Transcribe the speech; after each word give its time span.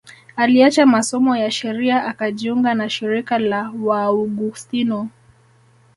Aliacha 0.35 0.85
masomo 0.85 1.35
ya 1.37 1.51
sheria 1.51 2.05
akajiunga 2.05 2.73
na 2.73 2.89
shirika 2.89 3.39
la 3.39 3.71
Waaugustino 3.83 5.09